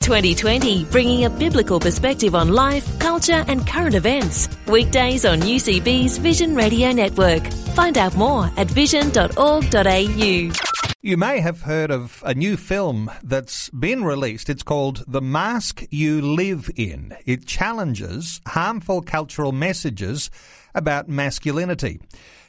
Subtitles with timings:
[0.00, 4.48] 2020, bringing a biblical perspective on life, culture, and current events.
[4.66, 7.46] Weekdays on UCB's Vision Radio Network.
[7.74, 10.50] Find out more at vision.org.au.
[11.02, 14.48] You may have heard of a new film that's been released.
[14.48, 17.14] It's called The Mask You Live In.
[17.26, 20.30] It challenges harmful cultural messages
[20.74, 22.00] about masculinity.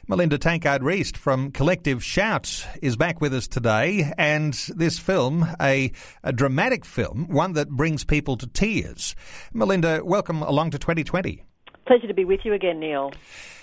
[0.08, 5.92] Melinda Tankard Reist from Collective Shout is back with us today, and this film, a,
[6.24, 9.14] a dramatic film, one that brings people to tears.
[9.52, 11.44] Melinda, welcome along to 2020.
[11.86, 13.12] Pleasure to be with you again, Neil.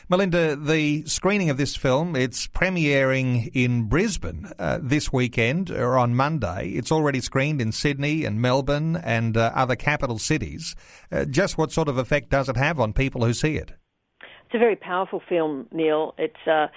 [0.08, 6.16] Melinda, the screening of this film, it's premiering in Brisbane uh, this weekend or on
[6.16, 6.70] Monday.
[6.70, 10.74] It's already screened in Sydney and Melbourne and uh, other capital cities.
[11.12, 13.74] Uh, just what sort of effect does it have on people who see it?
[14.50, 16.16] It's a very powerful film, Neil.
[16.18, 16.70] It's uh,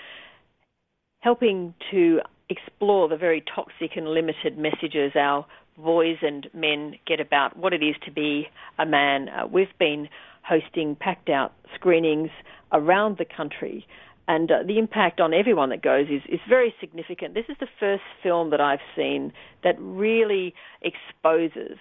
[1.20, 2.20] helping to
[2.51, 5.47] explore the very toxic and limited messages our
[5.79, 8.48] boys and men get about what it is to be
[8.79, 9.31] a man.
[9.31, 10.11] Uh, we've been
[10.42, 12.29] hosting packed out screenings
[12.73, 13.86] around the country.
[14.29, 17.33] And uh, the impact on everyone that goes is, is very significant.
[17.33, 19.33] This is the first film that I've seen
[19.64, 21.79] that really exposes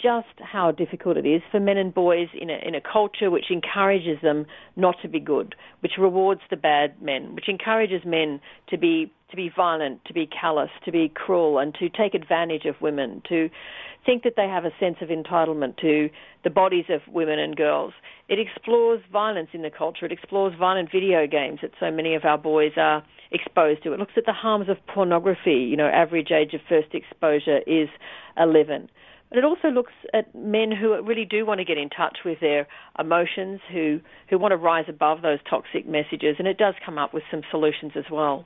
[0.00, 3.50] just how difficult it is for men and boys in a, in a culture which
[3.50, 8.76] encourages them not to be good, which rewards the bad men, which encourages men to
[8.76, 12.74] be to be violent, to be callous, to be cruel, and to take advantage of
[12.82, 13.48] women, to
[14.04, 16.10] think that they have a sense of entitlement to
[16.44, 17.94] the bodies of women and girls.
[18.28, 20.04] It explores violence in the culture.
[20.04, 23.94] It explores violent video games that so many of our boys are exposed to.
[23.94, 25.66] It looks at the harms of pornography.
[25.70, 27.88] You know, average age of first exposure is
[28.36, 28.90] 11.
[29.32, 32.40] But it also looks at men who really do want to get in touch with
[32.40, 33.98] their emotions, who,
[34.28, 37.40] who want to rise above those toxic messages, and it does come up with some
[37.50, 38.44] solutions as well.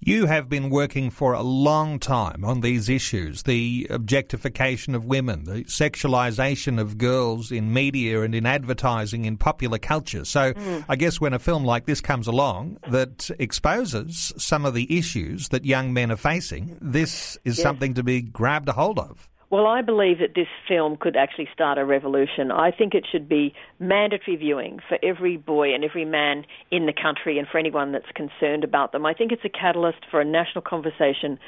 [0.00, 5.44] You have been working for a long time on these issues the objectification of women,
[5.44, 10.24] the sexualization of girls in media and in advertising in popular culture.
[10.24, 10.84] So mm.
[10.88, 15.48] I guess when a film like this comes along that exposes some of the issues
[15.48, 17.62] that young men are facing, this is yes.
[17.62, 19.28] something to be grabbed a hold of.
[19.48, 22.50] Well, I believe that this film could actually start a revolution.
[22.50, 26.92] I think it should be mandatory viewing for every boy and every man in the
[26.92, 29.06] country and for anyone that's concerned about them.
[29.06, 31.38] I think it's a catalyst for a national conversation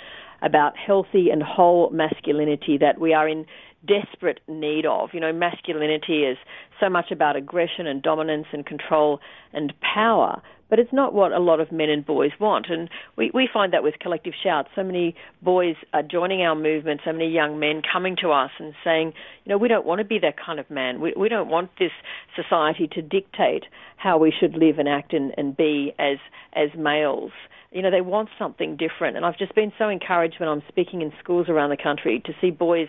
[0.42, 3.47] about healthy and whole masculinity that we are in
[3.87, 5.11] desperate need of.
[5.12, 6.39] You know, masculinity is
[6.81, 9.21] so much about aggression and dominance and control
[9.53, 12.66] and power but it's not what a lot of men and boys want.
[12.69, 14.66] And we, we find that with Collective Shout.
[14.75, 18.75] So many boys are joining our movement, so many young men coming to us and
[18.84, 19.12] saying,
[19.44, 21.00] you know, we don't want to be that kind of man.
[21.00, 21.93] We, we don't want this
[22.37, 23.65] society to dictate
[23.97, 26.19] how we should live and act and, and be as,
[26.53, 27.33] as males.
[27.72, 29.16] You know, they want something different.
[29.16, 32.33] And I've just been so encouraged when I'm speaking in schools around the country to
[32.41, 32.89] see boys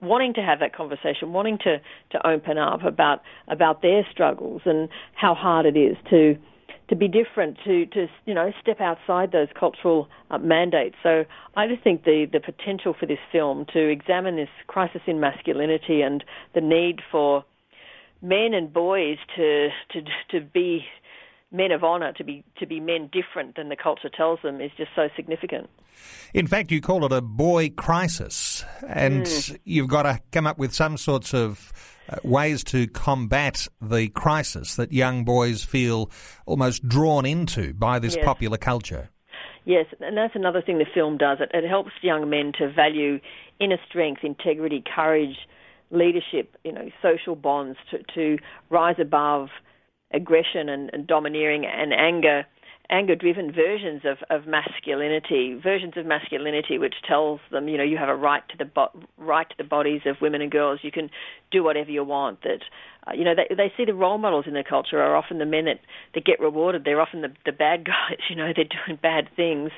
[0.00, 1.80] wanting to have that conversation, wanting to,
[2.10, 6.36] to open up about about their struggles and how hard it is to
[6.88, 10.94] to be different, to, to you know, step outside those cultural uh, mandates.
[11.02, 11.24] So
[11.56, 16.02] I just think the, the potential for this film to examine this crisis in masculinity
[16.02, 16.22] and
[16.54, 17.44] the need for
[18.22, 20.84] men and boys to to to be
[21.52, 24.70] men of honor to be to be men different than the culture tells them is
[24.76, 25.70] just so significant.
[26.34, 29.58] In fact, you call it a boy crisis, and mm.
[29.64, 31.72] you've got to come up with some sorts of
[32.08, 36.10] uh, ways to combat the crisis that young boys feel
[36.44, 38.24] almost drawn into by this yes.
[38.24, 39.10] popular culture.
[39.64, 41.38] Yes, and that's another thing the film does.
[41.40, 43.18] It, it helps young men to value
[43.58, 45.36] inner strength, integrity, courage,
[45.90, 48.38] leadership, you know, social bonds, to, to
[48.70, 49.48] rise above
[50.12, 52.46] aggression and, and domineering and anger
[52.90, 57.96] anger driven versions of, of masculinity, versions of masculinity which tells them, you know, you
[57.96, 60.80] have a right to the bo- right to the bodies of women and girls.
[60.82, 61.10] You can
[61.50, 62.42] do whatever you want.
[62.42, 62.60] That
[63.06, 65.46] uh, you know, they they see the role models in their culture are often the
[65.46, 65.80] men that,
[66.14, 66.84] that get rewarded.
[66.84, 68.18] They're often the the bad guys.
[68.28, 69.70] You know, they're doing bad things.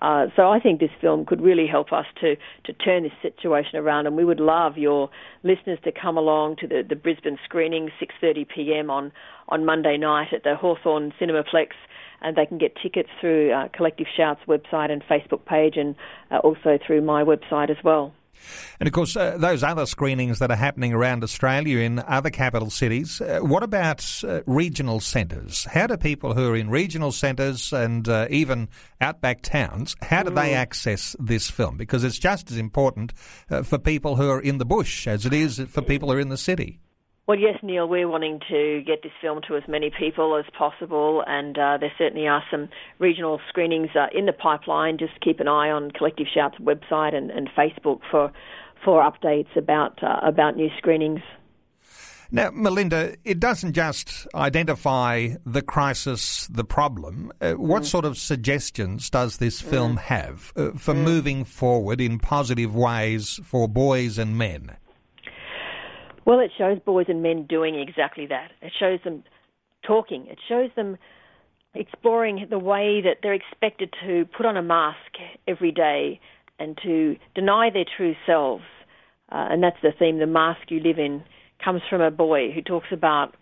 [0.00, 3.76] Uh, so I think this film could really help us to, to turn this situation
[3.76, 5.10] around, and we would love your
[5.44, 8.90] listeners to come along to the, the Brisbane screening, 6:30 p.m.
[8.90, 9.12] on
[9.48, 11.68] on Monday night at the Hawthorne Cinemaplex
[12.22, 15.94] and they can get tickets through uh, Collective Shout's website and Facebook page, and
[16.30, 18.12] uh, also through my website as well.
[18.80, 22.70] And of course, uh, those other screenings that are happening around Australia in other capital
[22.70, 25.64] cities, uh, what about uh, regional centres?
[25.64, 28.68] How do people who are in regional centres and uh, even
[29.00, 30.56] outback towns, how do they mm.
[30.56, 31.76] access this film?
[31.76, 33.12] Because it's just as important
[33.50, 36.20] uh, for people who are in the bush as it is for people who are
[36.20, 36.80] in the city.
[37.28, 41.22] Well, yes, Neil, we're wanting to get this film to as many people as possible,
[41.24, 44.98] and uh, there certainly are some regional screenings uh, in the pipeline.
[44.98, 48.32] Just keep an eye on Collective Shout's website and, and Facebook for
[48.84, 51.20] for updates about uh, about new screenings.
[52.34, 57.30] Now, Melinda, it doesn't just identify the crisis, the problem.
[57.40, 57.86] Uh, what mm.
[57.86, 59.68] sort of suggestions does this mm.
[59.68, 60.00] film mm.
[60.00, 61.04] have uh, for mm.
[61.04, 64.76] moving forward in positive ways for boys and men?
[66.24, 68.52] Well, it shows boys and men doing exactly that.
[68.60, 69.24] It shows them
[69.86, 70.26] talking.
[70.28, 70.96] It shows them
[71.74, 74.98] exploring the way that they're expected to put on a mask
[75.48, 76.20] every day
[76.58, 78.64] and to deny their true selves.
[79.30, 81.24] Uh, and that's the theme, the mask you live in,
[81.64, 83.34] comes from a boy who talks about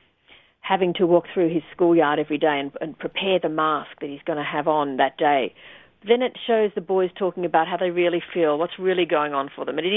[0.61, 4.21] having to walk through his schoolyard every day and, and prepare the mask that he's
[4.25, 5.53] going to have on that day.
[6.06, 9.50] Then it shows the boys talking about how they really feel, what's really going on
[9.55, 9.79] for them.
[9.79, 9.93] And it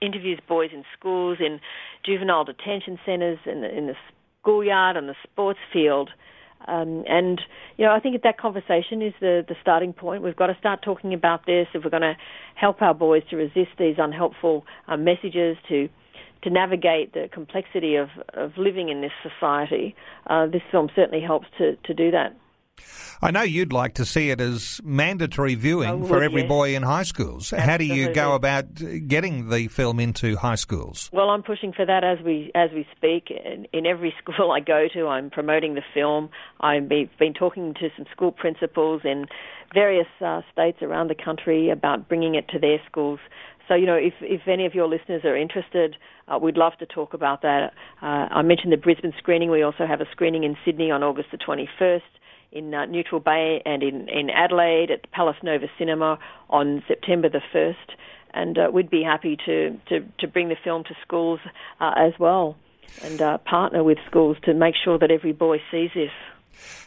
[0.00, 1.60] interviews boys in schools, in
[2.04, 3.94] juvenile detention centres, in the, in the
[4.40, 6.10] schoolyard, on the sports field.
[6.66, 7.40] Um, and
[7.76, 10.22] you know, I think that conversation is the the starting point.
[10.22, 12.16] We've got to start talking about this if we're going to
[12.56, 15.88] help our boys to resist these unhelpful uh, messages, to
[16.42, 19.94] to navigate the complexity of of living in this society.
[20.26, 22.36] Uh, this film certainly helps to to do that.
[23.20, 26.48] I know you'd like to see it as mandatory viewing for every yes.
[26.48, 27.52] boy in high schools.
[27.52, 27.70] Absolutely.
[27.70, 28.74] How do you go about
[29.08, 31.10] getting the film into high schools?
[31.12, 33.30] Well, I'm pushing for that as we as we speak.
[33.30, 36.30] In, in every school I go to, I'm promoting the film.
[36.60, 39.26] I've been, been talking to some school principals in
[39.74, 43.18] various uh, states around the country about bringing it to their schools.
[43.68, 46.86] So, you know, if, if any of your listeners are interested, uh, we'd love to
[46.86, 47.74] talk about that.
[48.02, 49.50] Uh, I mentioned the Brisbane screening.
[49.50, 52.00] We also have a screening in Sydney on August the 21st
[52.50, 56.18] in uh, Neutral Bay and in, in Adelaide at the Palace Nova Cinema
[56.48, 57.74] on September the 1st.
[58.32, 61.40] And uh, we'd be happy to, to, to bring the film to schools
[61.80, 62.56] uh, as well
[63.02, 66.10] and uh, partner with schools to make sure that every boy sees this.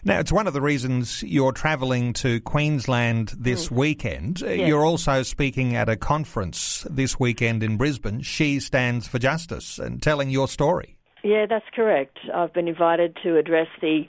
[0.04, 3.78] Now, it's one of the reasons you're travelling to Queensland this mm.
[3.78, 4.42] weekend.
[4.42, 4.68] Yes.
[4.68, 10.02] You're also speaking at a conference this weekend in Brisbane, She Stands for Justice, and
[10.02, 10.98] telling your story.
[11.24, 12.18] Yeah, that's correct.
[12.34, 14.04] I've been invited to address the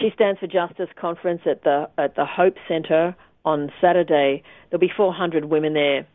[0.00, 4.42] she Stands for Justice conference at the at the Hope Centre on Saturday.
[4.68, 6.06] There'll be 400 women there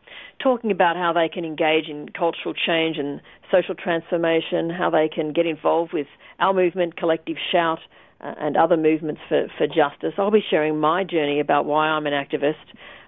[0.42, 5.32] talking about how they can engage in cultural change and social transformation, how they can
[5.32, 6.06] get involved with
[6.38, 10.14] our movement, Collective Shout, uh, and other movements for, for justice.
[10.16, 12.54] I'll be sharing my journey about why I'm an activist,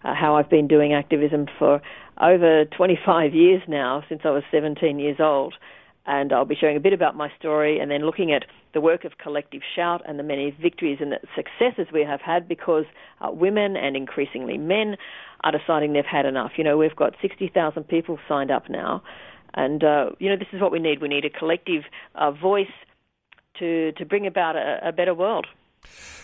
[0.04, 1.80] uh, how I've been doing activism for
[2.20, 5.54] over 25 years now, since I was 17 years old
[6.06, 8.44] and I'll be sharing a bit about my story and then looking at
[8.74, 12.84] the work of Collective Shout and the many victories and successes we have had because
[13.20, 14.96] uh, women and increasingly men
[15.44, 16.52] are deciding they've had enough.
[16.56, 19.02] You know, we've got 60,000 people signed up now,
[19.54, 21.00] and uh, you know, this is what we need.
[21.00, 21.84] We need a collective
[22.14, 22.66] uh, voice
[23.58, 25.46] to to bring about a, a better world.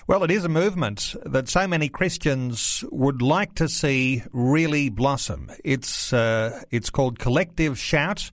[0.07, 5.51] Well, it is a movement that so many Christians would like to see really blossom.
[5.65, 8.31] It's uh, it's called Collective Shout.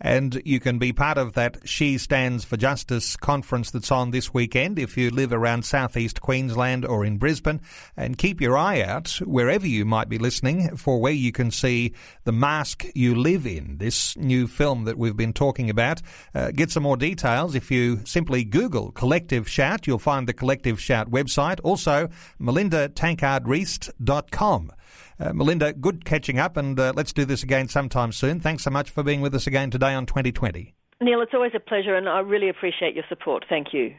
[0.00, 4.34] And you can be part of that She Stands for Justice conference that's on this
[4.34, 7.60] weekend if you live around southeast Queensland or in Brisbane.
[7.96, 11.94] And keep your eye out wherever you might be listening for where you can see
[12.24, 16.02] The Mask You Live In, this new film that we've been talking about.
[16.34, 19.86] Uh, get some more details if you simply Google Collective Shout.
[19.86, 21.60] You'll find the Collective Shout website.
[21.64, 22.10] Also,
[22.40, 24.72] melindatankardreist.com.
[25.18, 28.40] Uh, Melinda, good catching up, and uh, let's do this again sometime soon.
[28.40, 30.74] Thanks so much for being with us again today on 2020.
[31.00, 33.44] Neil, it's always a pleasure, and I really appreciate your support.
[33.48, 33.94] Thank you.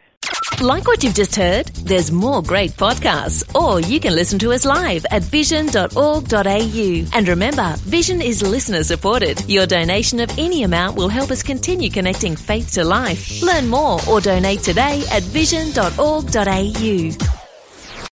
[0.61, 1.67] Like what you've just heard?
[1.67, 7.05] There's more great podcasts, or you can listen to us live at vision.org.au.
[7.13, 9.47] And remember, Vision is listener supported.
[9.47, 13.41] Your donation of any amount will help us continue connecting faith to life.
[13.43, 17.36] Learn more or donate today at vision.org.au.